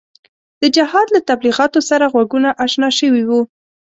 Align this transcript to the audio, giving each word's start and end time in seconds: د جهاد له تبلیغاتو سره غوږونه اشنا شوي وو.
د 0.61 0.63
جهاد 0.75 1.07
له 1.15 1.19
تبلیغاتو 1.29 1.79
سره 1.89 2.05
غوږونه 2.13 2.49
اشنا 2.65 2.89
شوي 2.99 3.23
وو. 3.25 3.41